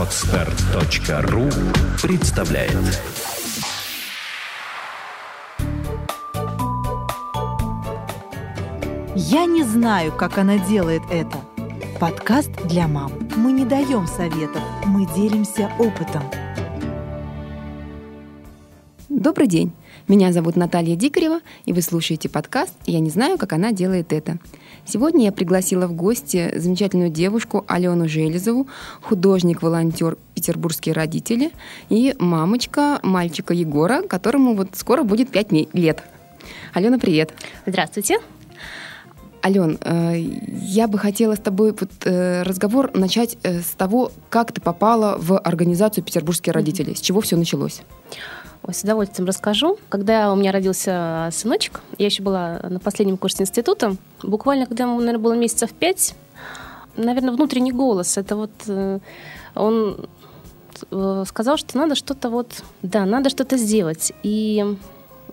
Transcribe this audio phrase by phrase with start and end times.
[0.00, 1.50] Отстар.ру
[2.00, 2.72] представляет
[9.14, 11.36] Я не знаю, как она делает это.
[12.00, 13.12] Подкаст для мам.
[13.36, 16.22] Мы не даем советов, мы делимся опытом.
[19.10, 19.70] Добрый день.
[20.10, 24.38] Меня зовут Наталья Дикарева, и вы слушаете подкаст «Я не знаю, как она делает это».
[24.84, 28.66] Сегодня я пригласила в гости замечательную девушку Алену Железову,
[29.02, 31.52] художник-волонтер «Петербургские родители»
[31.90, 36.02] и мамочка мальчика Егора, которому вот скоро будет 5 лет.
[36.74, 37.32] Алена, привет.
[37.64, 38.18] Здравствуйте.
[39.44, 44.50] Ален, э, я бы хотела с тобой вот э, разговор начать э, с того, как
[44.50, 47.82] ты попала в организацию «Петербургские родители», с чего все началось.
[48.72, 49.78] С удовольствием расскажу.
[49.88, 54.98] Когда у меня родился сыночек, я еще была на последнем курсе института, буквально, когда ему,
[54.98, 56.14] наверное, было месяцев пять,
[56.96, 58.50] наверное, внутренний голос, это вот
[59.54, 60.08] он
[61.26, 64.12] сказал, что надо что-то вот, да, надо что-то сделать.
[64.22, 64.64] И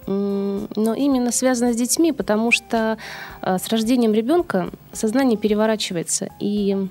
[0.07, 2.97] но именно связано с детьми, потому что
[3.41, 6.87] э, с рождением ребенка сознание переворачивается, и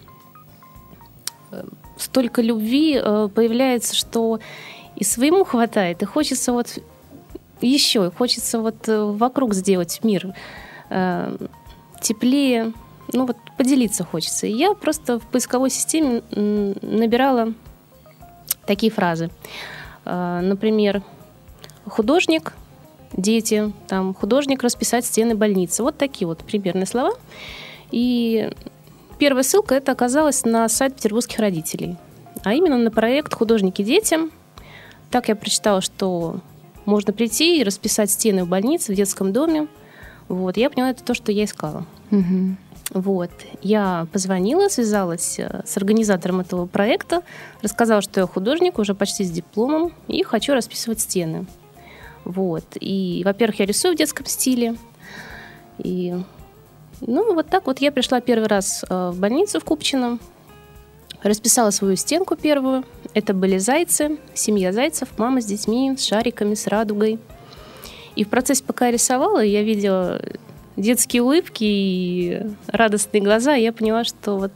[1.50, 1.64] э,
[1.96, 4.38] столько любви э, появляется, что
[4.96, 6.78] и своему хватает, и хочется вот
[7.60, 10.34] еще, и хочется вот вокруг сделать мир
[12.00, 12.72] теплее,
[13.12, 14.46] ну вот поделиться хочется.
[14.46, 17.52] И я просто в поисковой системе набирала
[18.66, 19.30] такие фразы.
[20.04, 21.02] Например,
[21.86, 22.54] художник–
[23.12, 25.82] дети, там, художник расписать стены больницы.
[25.82, 27.14] Вот такие вот примерные слова.
[27.90, 28.52] И
[29.18, 31.96] первая ссылка это оказалась на сайт петербургских родителей,
[32.42, 34.30] а именно на проект «Художники детям».
[35.10, 36.40] Так я прочитала, что
[36.84, 39.68] можно прийти и расписать стены в больнице, в детском доме.
[40.28, 41.86] Вот, я поняла, это то, что я искала.
[42.10, 42.56] Угу.
[42.90, 43.30] Вот.
[43.62, 47.22] Я позвонила, связалась э, с организатором этого проекта,
[47.62, 51.46] рассказала, что я художник, уже почти с дипломом, и хочу расписывать стены.
[52.24, 52.64] Вот.
[52.80, 54.76] И, во-первых, я рисую в детском стиле.
[55.78, 56.14] И,
[57.00, 60.18] ну, вот так вот я пришла первый раз э, в больницу в Купчино,
[61.22, 62.84] расписала свою стенку первую.
[63.16, 67.18] Это были зайцы, семья зайцев, мама с детьми, с шариками, с радугой.
[68.14, 70.20] И в процессе, пока я рисовала, я видела
[70.76, 74.52] детские улыбки и радостные глаза, и я поняла, что вот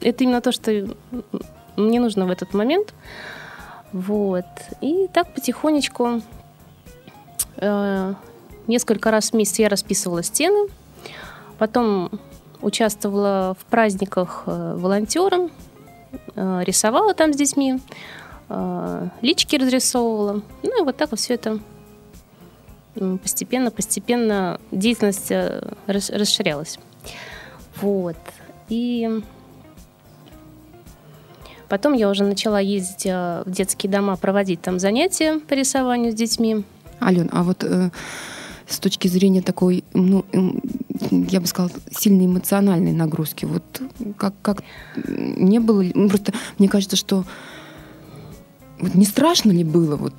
[0.00, 0.88] это именно то, что
[1.76, 2.94] мне нужно в этот момент.
[3.92, 4.46] Вот.
[4.80, 6.22] И так потихонечку
[7.60, 8.14] Э,
[8.66, 10.68] несколько раз в месяц я расписывала стены.
[11.58, 12.10] Потом
[12.62, 15.50] участвовала в праздниках э, волонтером,
[16.34, 17.80] рисовала там с детьми,
[19.20, 20.42] лички разрисовывала.
[20.62, 21.60] Ну и вот так вот все это
[23.22, 25.32] постепенно, постепенно деятельность
[25.86, 26.78] расширялась.
[27.76, 28.16] Вот.
[28.68, 29.22] И
[31.68, 36.64] потом я уже начала ездить в детские дома, проводить там занятия по рисованию с детьми.
[37.00, 37.90] Ален, а вот э,
[38.66, 40.24] с точки зрения такой, ну,
[41.10, 43.62] я бы сказала, сильной эмоциональной нагрузки, вот
[44.16, 44.62] как, как
[45.06, 47.24] не было, ну, просто мне кажется, что
[48.78, 50.14] вот не страшно ли было, вот,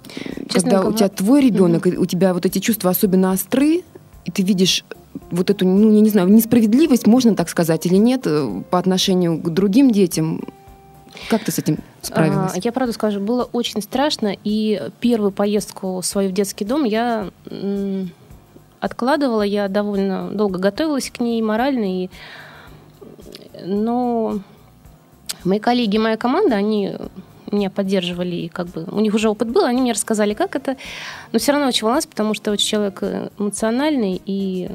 [0.47, 2.01] Честно когда говоря, у тебя твой ребенок, угу.
[2.01, 3.83] у тебя вот эти чувства особенно остры,
[4.25, 4.85] и ты видишь
[5.31, 9.41] вот эту, ну, я не знаю, несправедливость, можно так сказать, или нет, э, по отношению
[9.41, 10.41] к другим детям,
[11.29, 12.53] как ты с этим справилась?
[12.55, 17.29] А, я правда скажу, было очень страшно, и первую поездку свою в детский дом я
[18.81, 22.09] откладывала, я довольно долго готовилась к ней морально, и...
[23.63, 24.39] но
[25.45, 26.97] мои коллеги, моя команда, они
[27.51, 30.77] меня поддерживали, и как бы у них уже опыт был, они мне рассказали, как это,
[31.31, 33.03] но все равно очень волновалась, потому что очень человек
[33.37, 34.69] эмоциональный, и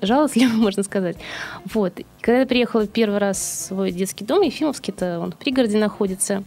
[0.00, 1.16] жалостливо, можно сказать.
[1.72, 2.00] Вот.
[2.20, 6.44] когда я приехала первый раз в свой детский дом, Ефимовский-то, он в пригороде находится,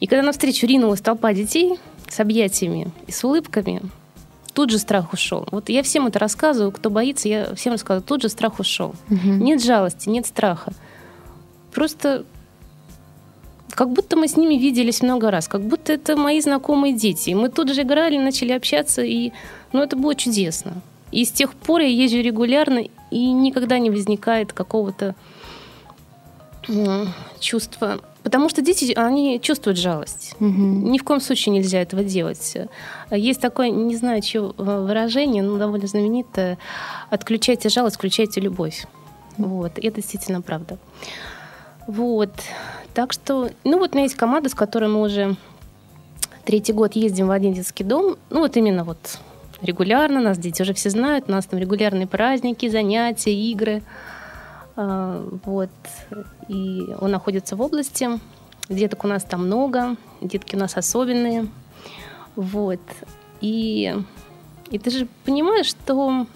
[0.00, 1.78] и когда навстречу ринулась толпа детей
[2.08, 3.82] с объятиями и с улыбками,
[4.56, 5.46] тут же страх ушел.
[5.50, 8.94] Вот я всем это рассказываю, кто боится, я всем рассказываю, тут же страх ушел.
[9.10, 9.28] Угу.
[9.28, 10.72] Нет жалости, нет страха.
[11.74, 12.24] Просто
[13.70, 17.30] как будто мы с ними виделись много раз, как будто это мои знакомые дети.
[17.30, 19.32] И мы тут же играли, начали общаться, и
[19.74, 20.72] ну, это было чудесно.
[21.12, 25.14] И с тех пор я езжу регулярно, и никогда не возникает какого-то
[27.40, 28.00] чувства.
[28.22, 30.34] Потому что дети, они чувствуют жалость.
[30.40, 30.48] Угу.
[30.48, 32.56] Ни в коем случае нельзя этого делать.
[33.10, 36.58] Есть такое, не знаю, что выражение, но довольно знаменитое.
[37.08, 38.86] Отключайте жалость, включайте любовь.
[39.38, 39.78] Вот.
[39.78, 40.78] И это действительно правда.
[41.86, 42.32] Вот.
[42.94, 45.36] Так что, ну вот у меня есть команда, с которой мы уже
[46.44, 48.16] третий год ездим в один детский дом.
[48.30, 49.18] Ну вот именно вот
[49.62, 53.82] регулярно, нас дети уже все знают, у нас там регулярные праздники, занятия, игры.
[54.76, 55.70] А, вот.
[56.48, 58.08] И он находится в области.
[58.68, 61.48] Деток у нас там много, детки у нас особенные.
[62.34, 62.80] Вот.
[63.40, 63.94] И,
[64.70, 66.26] и ты же понимаешь, что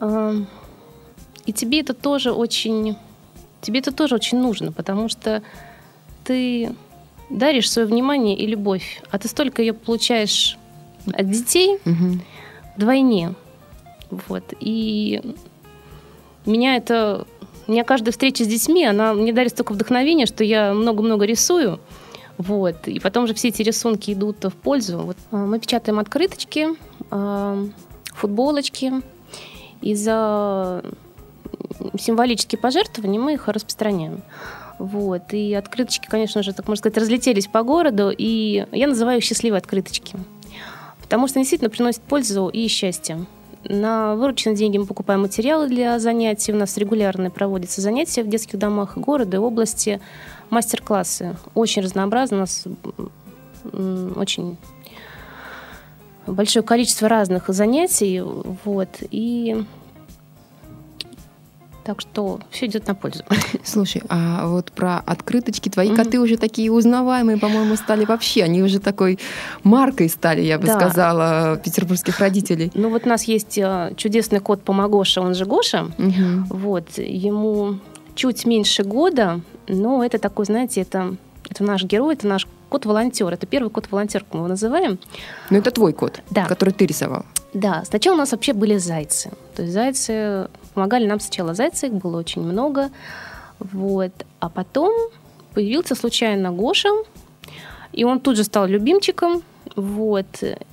[0.00, 0.36] э,
[1.44, 2.96] и тебе это тоже очень
[3.62, 5.42] тебе это тоже очень нужно, потому что
[6.24, 6.74] ты
[7.30, 10.58] даришь свое внимание и любовь, а ты столько ее получаешь
[11.06, 11.78] от детей
[12.76, 13.34] вдвойне.
[14.10, 14.44] Вот.
[14.60, 15.34] И
[16.46, 17.26] меня это...
[17.68, 21.78] Меня каждая встреча с детьми, она мне дарит столько вдохновения, что я много-много рисую.
[22.36, 22.88] Вот.
[22.88, 24.98] И потом же все эти рисунки идут в пользу.
[24.98, 25.16] Вот.
[25.30, 26.68] а, Мы печатаем открыточки,
[27.10, 27.58] а,
[28.14, 28.92] футболочки.
[29.80, 30.82] И за
[31.98, 34.22] символические пожертвования мы их распространяем.
[34.78, 35.32] Вот.
[35.32, 38.10] И открыточки, конечно же, так можно сказать, разлетелись по городу.
[38.16, 40.16] И я называю их счастливые открыточки.
[41.00, 43.24] Потому что они действительно приносят пользу и счастье.
[43.64, 46.52] На вырученные деньги мы покупаем материалы для занятий.
[46.52, 50.00] У нас регулярно проводятся занятия в детских домах города и области,
[50.50, 51.36] мастер-классы.
[51.54, 52.38] Очень разнообразно.
[52.38, 52.64] У нас
[54.16, 54.56] очень
[56.26, 58.22] большое количество разных занятий.
[58.64, 58.88] Вот.
[59.10, 59.64] И
[61.84, 63.24] так что все идет на пользу.
[63.64, 65.96] Слушай, а вот про открыточки твои Мгм.
[65.96, 68.44] коты уже такие узнаваемые, по-моему, стали вообще.
[68.44, 69.18] Они уже такой
[69.64, 70.78] маркой стали, я бы Да.
[70.78, 72.70] сказала, петербургских родителей.
[72.74, 75.88] Ну вот у нас есть э, чудесный кот Помогоша, он же Гоша.
[75.98, 76.44] Мгм.
[76.50, 77.78] Вот, ему
[78.14, 81.16] чуть меньше года, но это такой, знаете, это,
[81.50, 83.28] это наш герой, это наш кот-волонтер.
[83.32, 84.98] Это первый кот-волонтер, мы его называем.
[85.50, 86.46] Ну, это твой кот, Да.
[86.46, 87.24] который ты рисовал.
[87.52, 89.30] Да, сначала у нас вообще были зайцы.
[89.54, 92.90] То есть зайцы помогали нам сначала зайцы, их было очень много.
[93.58, 94.12] Вот.
[94.40, 94.92] А потом
[95.54, 96.88] появился случайно Гоша,
[97.92, 99.42] и он тут же стал любимчиком.
[99.76, 100.26] Вот.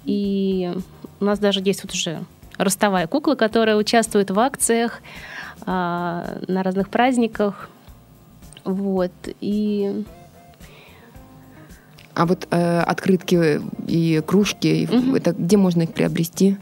[0.06, 0.74] И
[1.20, 2.24] у нас даже есть вот уже
[2.58, 5.02] ростовая кукла, которая участвует в акциях
[5.66, 7.70] а, на разных праздниках.
[8.66, 9.12] Вот.
[9.42, 10.04] И
[12.16, 15.16] А вот э, открытки и кружки, Мгм.
[15.16, 16.58] это где можно их приобрести?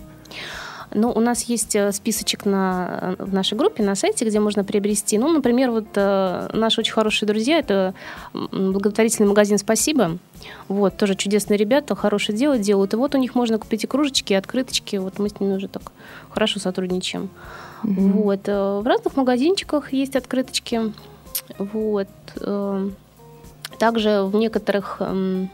[0.98, 5.20] Ну, у нас есть э, списочек на, в нашей группе, на сайте, где можно приобрести.
[5.20, 7.94] Ну, например, вот э, наши очень хорошие друзья, это
[8.34, 10.18] благотворительный магазин «Спасибо».
[10.68, 12.94] Вот, тоже чудесные ребята, хорошее дело делают.
[12.94, 14.96] И вот у них можно купить и кружечки, и открыточки.
[14.96, 15.92] Вот мы с ними уже так
[16.30, 17.30] хорошо сотрудничаем.
[17.84, 18.12] Мгм.
[18.14, 18.42] Вот.
[18.48, 20.94] э, В разных магазинчиках есть открыточки.
[21.60, 22.08] Вот.
[22.42, 22.90] э,
[23.78, 25.52] Также в некоторых эм,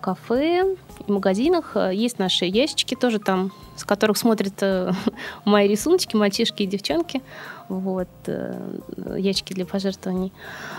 [0.00, 0.76] кафе
[1.06, 4.92] и магазинах э, есть наши ящички тоже там, с которых смотрят э,
[5.44, 7.22] мои рисуночки, мальчишки и девчонки.
[7.68, 8.08] Вот.
[8.26, 8.78] э,
[9.18, 10.32] Ящики для пожертвований.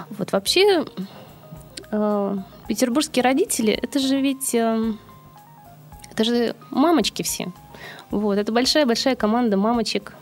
[0.10, 0.86] Вот вообще
[1.92, 7.52] э, петербургские родители, это же ведь это же мамочки все.
[8.10, 10.14] Вот, это большая-большая команда мамочек.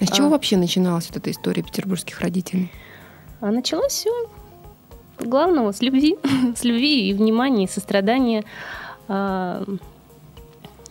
[0.00, 0.30] А с чего А.
[0.30, 2.72] вообще начиналась вот эта история петербургских родителей?
[3.40, 4.10] А началось все
[5.18, 6.16] главного с любви,
[6.56, 8.44] с любви и внимания, и сострадания.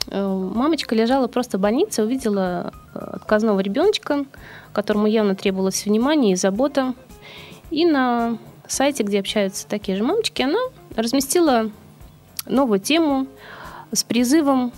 [0.09, 4.25] Э, Мамочка лежала просто в больнице, увидела э, отказного ребеночка,
[4.73, 6.93] которому явно требовалось внимание и забота.
[7.69, 10.59] И на сайте, где общаются такие же мамочки, она
[10.95, 11.69] разместила
[12.45, 13.27] новую тему
[13.91, 14.71] с призывом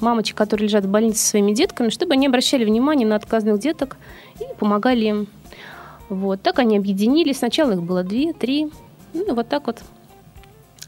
[0.00, 3.96] мамочек, которые лежат в больнице со своими детками, чтобы они обращали внимание на отказных деток
[4.38, 5.26] и помогали им.
[6.08, 7.38] Вот, так они объединились.
[7.38, 8.70] Сначала их было две, три.
[9.14, 9.80] Ну, вот так вот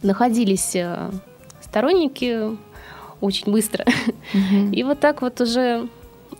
[0.03, 1.11] находились э,
[1.61, 2.57] сторонники
[3.21, 3.85] очень быстро.
[4.73, 5.89] И вот так вот уже,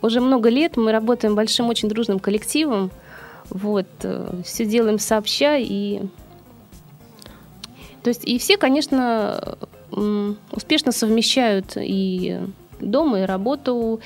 [0.01, 2.91] уже много лет мы работаем большим, очень дружным коллективом.
[3.49, 3.87] Вот,
[4.45, 5.57] все делаем сообща.
[5.57, 6.01] И...
[8.03, 9.57] То есть, и все, конечно,
[10.51, 12.39] успешно совмещают и
[12.79, 13.99] дом, и работу,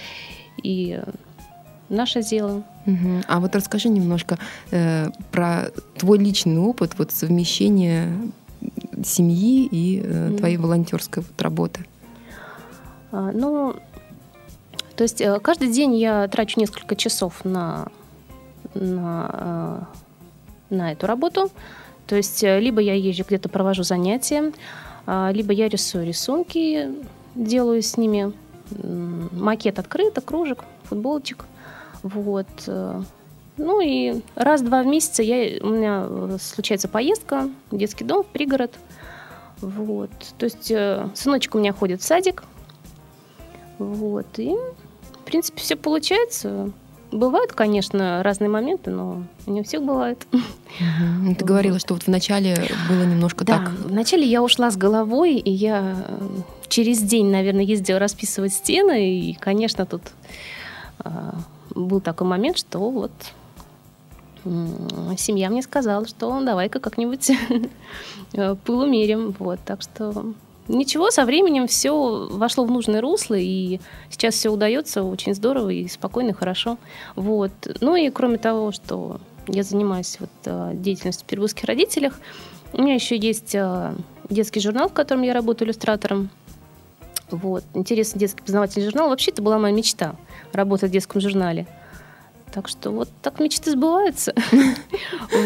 [0.62, 1.00] и
[1.90, 2.64] наше дело.
[2.86, 3.24] Мгм.
[3.28, 4.38] А вот расскажи немножко
[4.72, 8.12] э, про твой личный опыт вот совмещения
[9.04, 11.86] семьи и э, твоей волонтерской вот работы.
[13.14, 13.76] А, Ну,
[14.96, 17.88] то есть э, каждый день я трачу несколько часов на,
[18.74, 19.86] на,
[20.72, 21.52] э, на эту работу.
[22.08, 24.52] То есть э, либо я езжу где-то провожу занятия,
[25.06, 26.90] а, либо я рисую рисунки,
[27.36, 28.34] делаю с ними
[29.32, 31.46] макет открыток, кружек, футболочек.
[32.02, 32.48] Вот.
[33.58, 38.72] Ну и раз-два в месяц я, у меня случается поездка в детский дом, в пригород.
[39.60, 40.10] Вот.
[40.38, 40.72] То есть
[41.20, 42.44] сыночек у меня ходит в садик,
[43.80, 44.28] вот.
[44.38, 44.56] И,
[45.22, 46.72] в принципе, все получается.
[47.12, 49.82] Бывают, конечно, разные моменты, но не у всех.
[49.84, 50.16] Ну,
[51.38, 52.56] Ты говорила, что вот вначале
[52.90, 53.70] было немножко Да, так.
[53.86, 56.28] вначале я ушла с головой, и я э,
[56.70, 60.02] через день, наверное, ездила расписывать стены, и, конечно, тут
[61.00, 61.36] а,
[61.76, 63.12] был такой момент, что вот
[65.18, 67.32] семья мне сказала, что давай-ка как-нибудь
[68.34, 69.36] э, пыл умерим.
[69.38, 70.34] Вот, так что
[70.68, 73.80] ничего, со временем все вошло в нужное русло, и
[74.10, 76.78] сейчас все удается очень здорово и спокойно, и хорошо.
[77.16, 77.52] Вот.
[77.82, 82.20] Ну и кроме того, что я занимаюсь вот, э, деятельностью при русских родителях,
[82.74, 83.94] у меня еще есть э,
[84.30, 86.30] детский журнал, в котором я работаю иллюстратором.
[87.30, 87.64] Вот.
[87.74, 89.10] Интересный детский познавательный журнал.
[89.10, 90.16] Вообще, это была моя мечта–
[90.54, 91.66] работать в детском журнале.
[92.54, 94.34] Так что вот так мечты сбываются.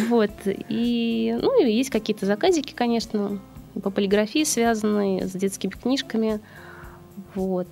[0.10, 0.32] Вот.
[0.46, 3.40] И, ну, и есть какие-то заказики, конечно,
[3.80, 6.40] по полиграфии связанные с детскими книжками.
[7.36, 7.68] Вот.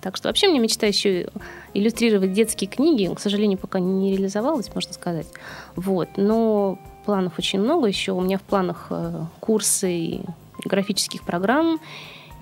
[0.00, 1.28] Так что вообще мне мечта еще
[1.74, 3.12] иллюстрировать детские книги.
[3.12, 5.26] К сожалению, пока не реализовалась, можно сказать.
[5.74, 6.08] Вот.
[6.16, 8.12] Но планов очень много еще.
[8.12, 10.20] У меня в планах э, курсы
[10.64, 11.80] графических программ,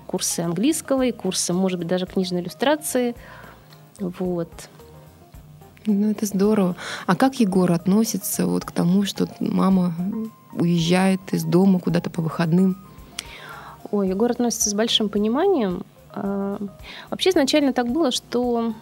[0.06, 3.14] курсы английского, и курсы, может быть, даже книжной иллюстрации.
[3.98, 4.50] Вот.
[5.86, 6.76] Ну, это здорово.
[7.06, 9.94] А как Егор относится вот к тому, что мама
[10.58, 12.76] уезжает из дома куда-то по выходным?
[13.90, 15.84] Ой, Егор относится с большим пониманием.
[16.10, 16.58] А,
[17.10, 18.74] вообще изначально так было, что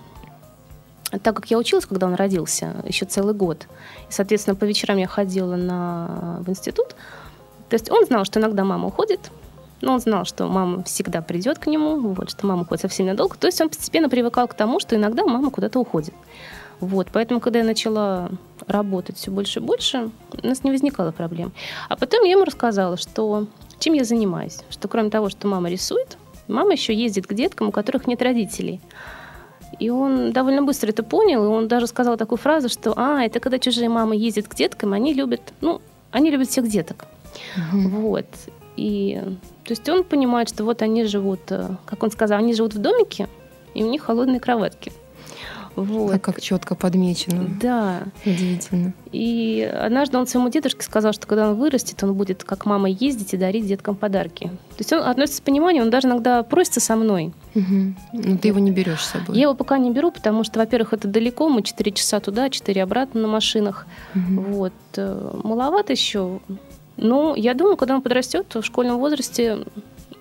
[1.23, 3.67] так как я училась, когда он родился, еще целый год,
[4.09, 6.97] и, соответственно, по вечерам я ходила на, в институт,
[7.69, 9.31] то есть он знал, что иногда мама уходит,
[9.83, 13.37] но он знал, что мама всегда придет к нему, вот, что мама уходит совсем надолго.
[13.37, 16.14] То есть он постепенно привыкал к тому, что иногда мама куда-то уходит.
[16.83, 18.29] Вот, поэтому, когда я начала
[18.67, 20.11] работать все больше и больше,
[20.43, 21.53] у нас не возникало проблем.
[21.89, 23.47] А потом я ему рассказала, что
[23.79, 27.71] чем я занимаюсь, что кроме того, что мама рисует, мама еще ездит к деткам, у
[27.71, 28.81] которых нет родителей.
[29.79, 33.39] И он довольно быстро это понял, и он даже сказал такую фразу, что «А, это
[33.39, 37.07] когда чужие мамы ездят к деткам, они любят, ну, они любят всех деток».
[37.73, 37.89] Угу.
[38.01, 38.27] Вот.
[38.77, 39.23] И
[39.65, 42.79] то есть он понимает, что вот они живут, э, как он сказал, они живут в
[42.79, 43.29] домике,
[43.73, 44.93] и у них холодные кроватки.
[45.76, 46.14] Вот.
[46.14, 47.49] А как четко подмечено.
[47.61, 48.02] Да.
[48.25, 48.93] Удивительно.
[49.11, 53.35] И однажды он своему дедушке сказал, что когда он вырастет, он будет как мама ездить
[53.35, 54.47] и дарить деткам подарки.
[54.47, 57.33] То есть он относится с пониманием, он даже иногда просится со мной.
[57.55, 57.95] Угу.
[58.12, 59.37] Но ты его не берешь с собой.
[59.37, 62.83] Я его пока не беру, потому что, во-первых, это далеко, мы 4 часа туда, 4
[62.83, 63.87] обратно на машинах.
[64.14, 64.43] Угу.
[64.43, 64.73] Вот.
[64.97, 66.41] Э, маловато еще.
[66.97, 69.59] Но я думаю, когда он подрастет в школьном возрасте,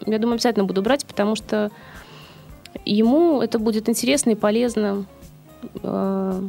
[0.06, 1.72] я думаю, обязательно буду брать, потому что
[2.86, 5.06] ему это будет интересно и полезно.
[5.84, 6.42] Э,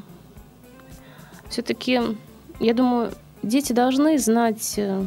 [1.48, 2.00] Все-таки,
[2.60, 5.06] я думаю, дети должны знать, э,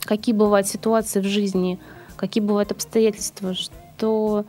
[0.00, 1.78] какие бывают ситуации в жизни,
[2.16, 4.44] какие бывают обстоятельства, что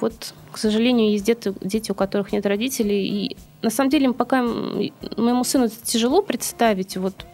[0.00, 3.06] вот, к сожалению, есть дети, дети, у которых нет родителей.
[3.06, 7.26] И на самом деле, пока моему сыну это тяжело представить, вот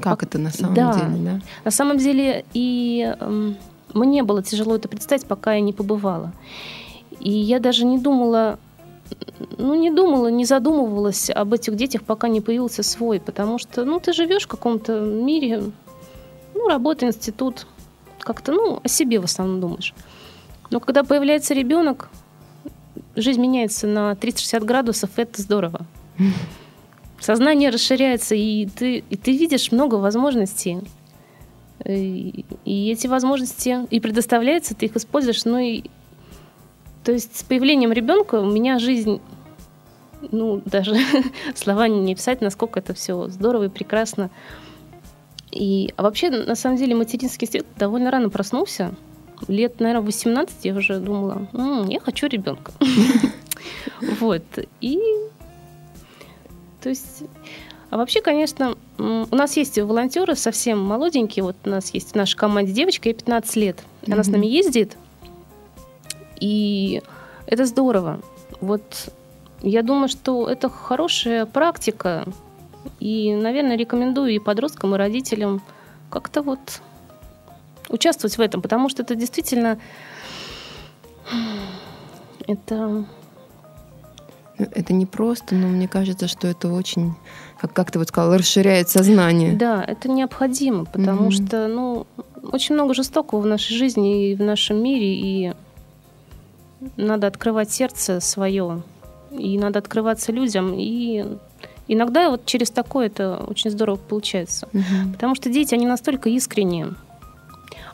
[0.00, 0.94] как это на самом да.
[0.94, 1.40] деле, да?
[1.64, 3.52] На самом деле и э,
[3.92, 6.32] мне было тяжело это представить, пока я не побывала.
[7.18, 8.58] И я даже не думала,
[9.58, 14.00] ну не думала, не задумывалась об этих детях, пока не появился свой, потому что, ну
[14.00, 15.62] ты живешь в каком-то мире,
[16.54, 17.66] ну работа, институт,
[18.18, 19.94] как-то, ну о себе в основном думаешь.
[20.70, 22.10] Но когда появляется ребенок,
[23.16, 25.86] жизнь меняется на 360 градусов, это здорово
[27.20, 30.78] сознание расширяется, и ты, и ты видишь много возможностей.
[31.84, 35.44] И, и эти возможности и предоставляются, ты их используешь.
[35.46, 35.84] Ну и
[37.04, 39.20] то есть с появлением ребенка у меня жизнь,
[40.30, 40.96] ну даже
[41.54, 44.30] слова не писать, насколько это все здорово и прекрасно.
[45.50, 48.94] И а вообще, на самом деле, материнский инстинкт довольно рано проснулся.
[49.48, 52.72] Лет, наверное, 18 я уже думала, М, я хочу ребенка.
[54.20, 54.42] Вот.
[54.80, 54.98] И
[56.80, 57.24] то есть
[57.90, 61.42] а вообще, конечно, у нас есть волонтеры совсем молоденькие.
[61.42, 63.82] Вот у нас есть в нашей команде девочка, ей 15 лет.
[64.06, 64.22] Она mm-hmm.
[64.22, 64.96] с нами ездит.
[66.40, 67.02] И
[67.46, 68.20] это здорово.
[68.60, 69.12] Вот
[69.62, 72.24] я думаю, что это хорошая практика.
[72.98, 75.60] И, наверное, рекомендую и подросткам, и родителям
[76.08, 76.80] как-то вот
[77.88, 79.78] участвовать в этом, потому что это действительно
[82.46, 83.04] это
[84.58, 87.14] это не просто, но мне кажется, что это очень,
[87.58, 89.54] как, как ты вот сказала, расширяет сознание.
[89.54, 91.46] Да, это необходимо, потому mm-hmm.
[91.46, 92.06] что, ну,
[92.42, 95.54] очень много жестокого в нашей жизни и в нашем мире, и
[96.96, 98.82] надо открывать сердце свое,
[99.30, 101.24] и надо открываться людям, и
[101.88, 104.68] иногда вот через такое это очень здорово получается.
[104.72, 105.12] Mm-hmm.
[105.12, 106.94] Потому что дети, они настолько искренние,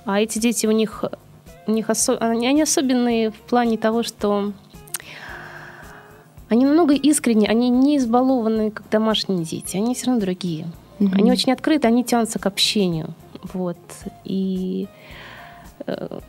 [0.04, 1.04] а эти дети у них,
[1.66, 4.52] у них осо- они особенные в плане того, что
[6.48, 10.66] они намного искренние, они не избалованы, как домашние дети, они все равно другие.
[11.00, 11.10] Угу.
[11.14, 13.14] Они очень открыты, они тянутся к общению.
[13.52, 13.78] Вот.
[14.24, 14.86] И,
[15.86, 16.20] э,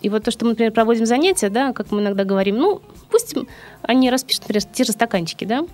[0.00, 3.34] и вот то, что мы, например, проводим занятия, да, как мы иногда говорим, ну, пусть
[3.82, 5.66] они распишут, например, те же стаканчики, да,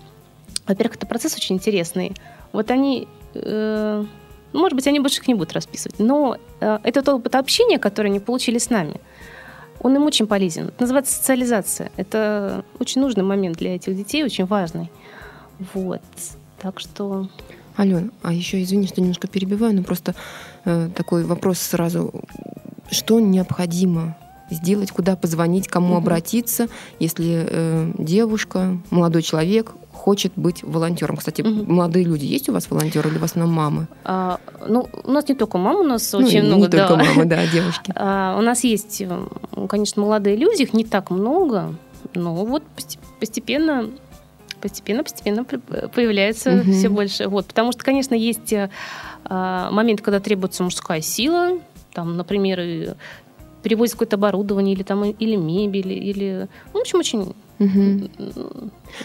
[0.67, 2.15] во-первых, это процесс очень интересный.
[2.53, 4.05] Вот они, э,
[4.53, 8.21] может быть, они больше их не будут расписывать, но э, этот опыт общения, который они
[8.21, 9.01] получили с нами,
[9.81, 10.69] он им очень полезен.
[10.69, 11.93] Это называется социализация.
[11.97, 14.91] Это очень нужный момент для этих детей, очень важный.
[15.75, 16.03] Вот.
[16.61, 17.29] Так что...
[17.79, 20.15] Ален, а еще извини, что немножко перебиваю, но просто
[20.65, 22.13] э, такой вопрос сразу.
[22.91, 24.17] Что необходимо
[24.51, 25.99] сделать, куда позвонить, кому угу.
[25.99, 31.17] обратиться, если э, девушка, молодой человек хочет быть волонтером.
[31.17, 31.73] Кстати, угу.
[31.73, 33.89] молодые люди есть у вас волонтеры или в основном мамы?
[34.05, 34.39] А,
[34.69, 36.63] ну, у нас не только мамы, у нас ну, очень много.
[36.63, 36.87] Не да.
[36.87, 37.93] только мамы, да, девушки.
[37.97, 39.03] А, у нас есть,
[39.69, 41.75] конечно, молодые люди, их не так много,
[42.15, 42.63] но вот
[43.19, 43.91] постепенно
[44.61, 46.73] постепенно, постепенно появляется угу.
[46.73, 47.29] все больше.
[47.29, 48.55] Вот, потому что, конечно, есть
[49.25, 51.59] а, момент, когда требуется мужская сила,
[51.97, 52.95] там, например,
[53.63, 58.11] перевозят какое-то оборудование или там или мебель или ну, в общем очень Угу.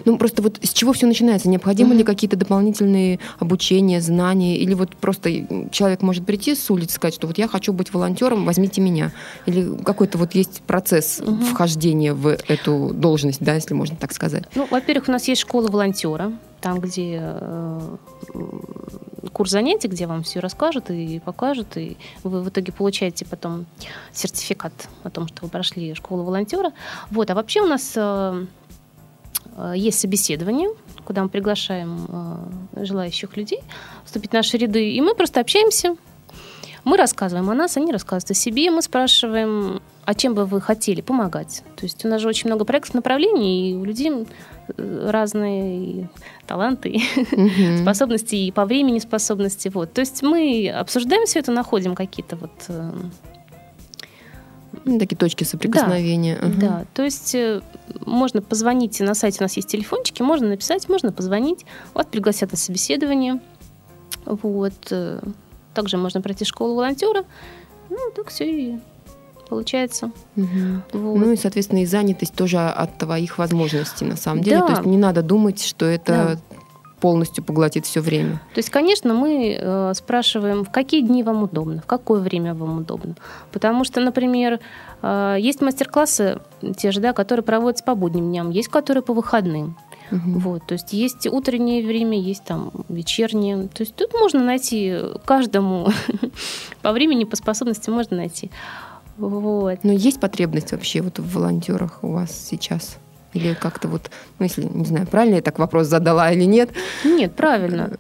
[0.04, 1.48] Ну, просто вот с чего все начинается?
[1.48, 2.00] Необходимы угу.
[2.00, 4.58] ли какие-то дополнительные обучения, знания?
[4.58, 5.30] Или вот просто
[5.72, 9.14] человек может прийти с улицы и сказать, что вот я хочу быть волонтером, возьмите меня?
[9.46, 11.46] Или какой-то вот есть процесс угу.
[11.46, 14.44] вхождения в эту должность, да, если можно так сказать?
[14.54, 17.80] Ну, во-первых, у нас есть школа волонтера, там, где э,
[19.30, 23.66] курс занятий, где вам все расскажут и покажут, и вы в итоге получаете потом
[24.12, 24.74] сертификат
[25.04, 26.72] о том, что вы прошли школу волонтера.
[27.10, 28.46] Вот, а вообще у нас э,
[29.58, 30.70] э, есть собеседование,
[31.06, 32.08] куда мы приглашаем
[32.74, 33.60] э, желающих людей
[34.06, 35.96] вступить в наши ряды, и мы просто общаемся,
[36.84, 41.02] мы рассказываем о нас, они рассказывают о себе, мы спрашиваем, а чем бы вы хотели
[41.02, 41.64] помогать.
[41.76, 44.12] То есть у нас же очень много проектов, направлений, и у людей
[44.78, 46.10] разные
[46.48, 49.70] таланты, mm способности и по времени способности.
[49.70, 49.94] Вот.
[49.94, 52.92] То есть мы обсуждаем все это, находим какие-то вот э,
[54.86, 56.38] Такие точки соприкосновения.
[56.40, 56.60] Да, угу.
[56.60, 56.86] да.
[56.94, 57.62] то есть э,
[58.06, 62.58] можно позвонить, на сайте у нас есть телефончики, можно написать, можно позвонить, вас пригласят на
[62.58, 63.40] собеседование.
[64.26, 64.92] Вот.
[65.74, 67.24] Также можно пройти школу волонтера.
[67.90, 68.80] Ну, так все и
[69.52, 70.12] получается.
[70.38, 70.48] Угу.
[70.94, 71.18] Вот.
[71.18, 74.60] Ну и, соответственно, и занятость тоже от твоих возможностей, на самом деле.
[74.60, 74.68] Да.
[74.68, 76.58] То есть не надо думать, что это да.
[77.02, 78.42] полностью поглотит все время.
[78.54, 82.78] То есть, конечно, мы э, спрашиваем, в какие дни вам удобно, в какое время вам
[82.78, 83.16] удобно.
[83.52, 84.62] Потому что, например,
[85.02, 86.40] э, есть мастер-классы
[86.78, 89.76] те же, да, которые проводятся по будним дням, есть которые по выходным.
[90.12, 90.40] Угу.
[90.40, 93.68] Вот, то есть есть утреннее время, есть там вечернее.
[93.74, 94.96] То есть тут можно найти
[95.26, 95.90] каждому
[96.82, 98.52] по времени, по способности можно найти.
[99.18, 99.80] Вот.
[99.84, 102.98] Но есть потребность вообще вот в волонтерах у вас сейчас?
[103.34, 106.72] Или как-то вот, ну, если, не знаю, правильно я так вопрос задала или нет?
[107.06, 107.98] Нет, правильно.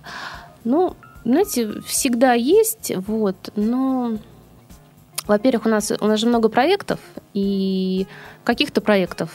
[0.63, 4.17] Ну, знаете, всегда есть, вот, но,
[5.27, 6.99] во-первых, у нас, у нас же много проектов,
[7.33, 8.07] и
[8.43, 9.31] каких-то проектов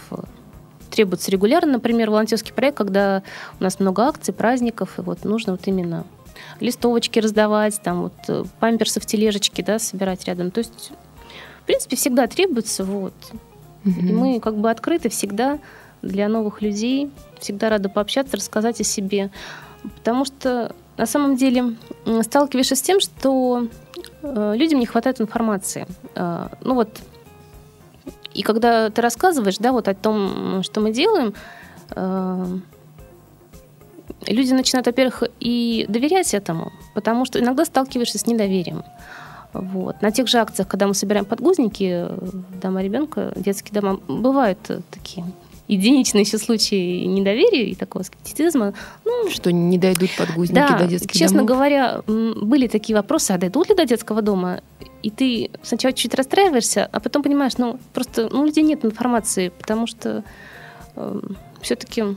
[0.96, 3.22] требуется регулярно, например, волонтерский проект, когда
[3.60, 6.04] у нас много акций, праздников, и вот нужно вот именно
[6.60, 10.50] листовочки раздавать, там вот э, памперсы в тележечке, да, собирать рядом.
[10.50, 10.92] То есть
[11.60, 12.84] в принципе, всегда требуется.
[12.84, 13.12] Вот.
[13.84, 14.00] Угу.
[14.00, 15.58] И мы как бы открыты всегда
[16.00, 19.30] для новых людей, всегда рады пообщаться, рассказать о себе.
[19.82, 21.74] Потому что на самом деле
[22.22, 23.66] сталкиваешься с тем, что
[24.22, 25.88] э, людям не хватает информации.
[26.14, 27.00] Э, ну вот,
[28.36, 31.34] и когда ты рассказываешь, да, вот о том, что мы делаем,
[31.90, 32.46] э,
[34.26, 38.84] люди начинают, во-первых, и доверять этому, потому что иногда сталкиваешься с недоверием.
[39.52, 40.02] Вот.
[40.02, 42.06] На тех же акциях, когда мы собираем подгузники,
[42.60, 44.58] дома ребенка, детские дома, бывают
[44.90, 45.24] такие
[45.68, 48.74] единичные еще случаи недоверия и такого скептицизма.
[49.04, 51.48] Ну, что не дойдут подгузники да, до детских честно домов?
[51.48, 54.60] говоря, были такие вопросы, а дойдут ли до детского дома?
[55.06, 59.50] И ты сначала чуть расстраиваешься, а потом понимаешь, ну, просто ну, у людей нет информации,
[59.50, 60.24] потому что
[60.96, 61.20] э,
[61.60, 62.16] все-таки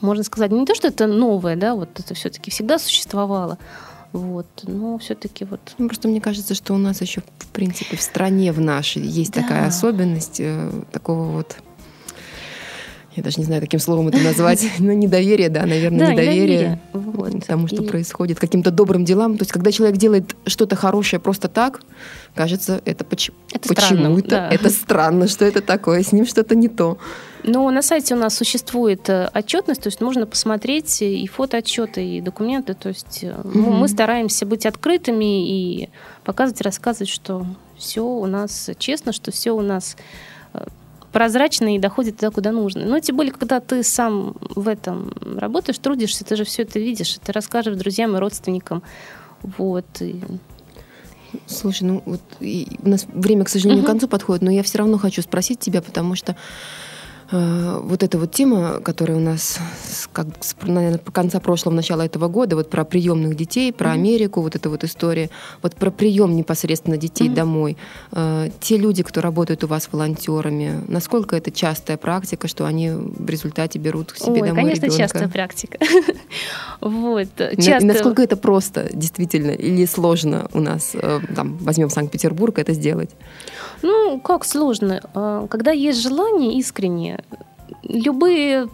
[0.00, 3.58] можно сказать, не то, что это новое, да, вот это все-таки всегда существовало,
[4.12, 4.46] вот.
[4.64, 5.60] Но все-таки вот.
[5.78, 9.34] Ну, просто мне кажется, что у нас еще, в принципе, в стране в нашей есть
[9.34, 9.42] да.
[9.42, 11.56] такая особенность э, такого вот
[13.16, 17.42] я даже не знаю, каким словом это назвать, но недоверие, да, наверное, да, недоверие, недоверие.
[17.46, 17.86] тому, что и...
[17.86, 19.38] происходит, каким-то добрым делам.
[19.38, 21.80] То есть, когда человек делает что-то хорошее просто так,
[22.34, 23.30] кажется, это, поч...
[23.52, 24.50] это почему-то да.
[24.50, 26.98] это странно, что это такое, с ним что-то не то.
[27.42, 32.20] Но на сайте у нас существует э, отчетность, то есть можно посмотреть и фотоотчеты, и
[32.20, 32.74] документы.
[32.74, 33.70] То есть mm-hmm.
[33.70, 35.88] мы стараемся быть открытыми и
[36.24, 37.46] показывать, рассказывать, что
[37.78, 39.96] все у нас честно, что все у нас
[40.54, 40.66] э,
[41.16, 42.84] прозрачно и доходит туда, куда нужно.
[42.84, 47.16] Но тем более, когда ты сам в этом работаешь, трудишься, ты же все это видишь,
[47.24, 48.82] ты расскажешь друзьям и родственникам.
[49.40, 49.86] Вот.
[50.00, 50.20] И...
[51.46, 54.76] Слушай, ну вот и у нас время, к сожалению, к концу подходит, но я все
[54.76, 56.36] равно хочу спросить тебя, потому что
[57.30, 59.58] вот эта вот тема, которая у нас,
[60.12, 60.28] как,
[60.62, 63.94] наверное, по конца прошлого, начала этого года, вот про приемных детей, про mm-hmm.
[63.94, 65.30] Америку, вот эта вот история,
[65.62, 67.34] вот про прием непосредственно детей mm-hmm.
[67.34, 67.76] домой.
[68.12, 73.28] Э, те люди, кто работают у вас волонтерами, насколько это частая практика, что они в
[73.28, 75.02] результате берут к себе Ой, домой конечно, ребенка?
[75.02, 75.78] частая практика.
[76.80, 77.28] вот.
[77.36, 77.86] Часто...
[77.86, 83.10] Насколько это просто, действительно, или сложно у нас, э, там, возьмем Санкт-Петербург, это сделать?
[83.82, 85.00] Ну, как сложно?
[85.50, 87.15] Когда есть желание искреннее,
[87.82, 88.68] любые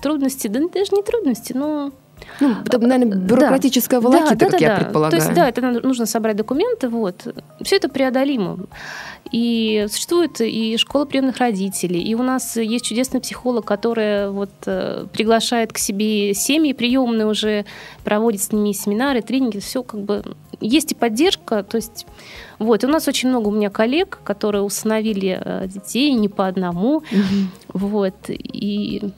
[0.00, 1.92] трудности, да даже не трудности, но
[2.40, 4.76] ну, это, наверное, бюрократическая да, волокита, да, как да, я да.
[4.84, 5.10] предполагаю.
[5.10, 7.34] То есть, да, это нужно собрать документы, вот.
[7.62, 8.58] Все это преодолимо.
[9.30, 15.06] И существует и школа приемных родителей, и у нас есть чудесный психолог, который вот э,
[15.12, 17.66] приглашает к себе семьи приемные уже,
[18.04, 20.24] проводит с ними семинары, тренинги, все как бы...
[20.60, 22.06] Есть и поддержка, то есть...
[22.58, 26.46] Вот, и у нас очень много у меня коллег, которые установили э, детей не по
[26.46, 27.04] одному, угу.
[27.72, 29.12] вот, и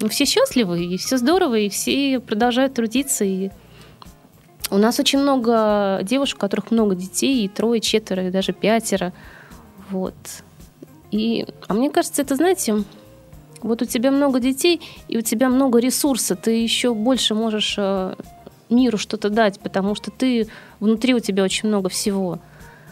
[0.00, 3.24] ну, все счастливы, и все здорово, и все продолжают трудиться.
[3.24, 3.50] И
[4.70, 9.12] у нас очень много девушек, у которых много детей, и трое, четверо, и даже пятеро.
[9.90, 10.14] Вот.
[11.10, 12.84] И, а мне кажется, это, знаете,
[13.62, 18.14] вот у тебя много детей, и у тебя много ресурса, ты еще больше можешь э,
[18.68, 20.48] миру что-то дать, потому что ты
[20.80, 22.38] внутри у тебя очень много всего.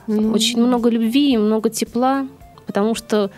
[0.07, 0.35] Mm-hmm.
[0.35, 2.27] Очень много любви, много тепла,
[2.67, 3.31] потому что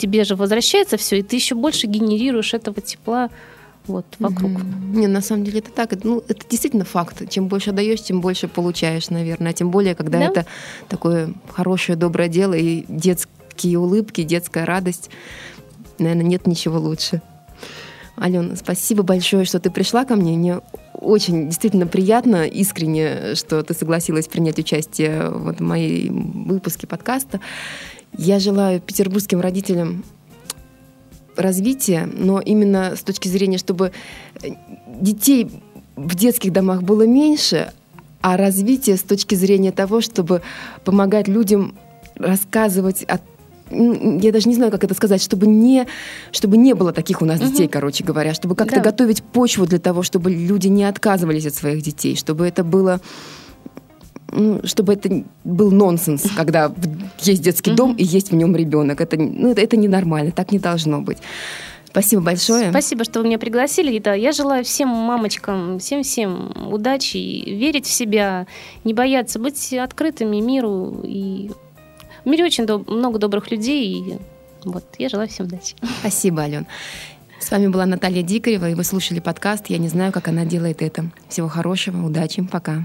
[0.00, 3.28] тебе же возвращается все, и ты еще больше генерируешь этого тепла
[3.86, 4.52] вот вокруг.
[4.52, 4.96] Mm-hmm.
[4.96, 5.92] Не, на самом деле это так.
[6.04, 7.28] Ну, это действительно факт.
[7.28, 9.52] Чем больше даешь, тем больше получаешь, наверное.
[9.52, 10.24] Тем более, когда да?
[10.26, 10.46] это
[10.88, 15.10] такое хорошее, доброе дело и детские улыбки, детская радость.
[15.98, 17.20] Наверное, нет ничего лучше.
[18.16, 20.36] Алена, спасибо большое, что ты пришла ко мне.
[20.36, 20.60] Мне
[20.94, 27.40] очень действительно приятно, искренне, что ты согласилась принять участие вот в моей выпуске подкаста.
[28.16, 30.04] Я желаю петербургским родителям
[31.36, 33.92] развития, но именно с точки зрения, чтобы
[34.86, 35.48] детей
[35.96, 37.72] в детских домах было меньше,
[38.20, 40.42] а развитие с точки зрения того, чтобы
[40.84, 41.74] помогать людям
[42.16, 43.18] рассказывать о
[43.72, 45.86] я даже не знаю, как это сказать, чтобы не,
[46.32, 47.72] чтобы не было таких у нас детей, угу.
[47.72, 48.82] короче говоря, чтобы как-то да.
[48.82, 53.00] готовить почву для того, чтобы люди не отказывались от своих детей, чтобы это было
[54.64, 56.72] чтобы это был нонсенс, когда
[57.20, 59.00] есть детский дом и есть в нем ребенок.
[59.00, 61.18] Это, ну, это, это ненормально, так не должно быть.
[61.90, 62.70] Спасибо большое.
[62.70, 63.98] Спасибо, что вы меня пригласили.
[63.98, 68.46] да, я желаю всем мамочкам, всем-всем удачи, верить в себя,
[68.84, 71.00] не бояться, быть открытыми миру.
[71.02, 71.50] И
[72.24, 73.92] в мире очень доб- много добрых людей.
[73.92, 74.18] И
[74.64, 75.74] вот, я желаю всем удачи.
[76.00, 76.66] Спасибо, Ален.
[77.40, 80.82] С вами была Наталья Дикарева, и вы слушали подкаст «Я не знаю, как она делает
[80.82, 81.06] это».
[81.28, 82.84] Всего хорошего, удачи, пока.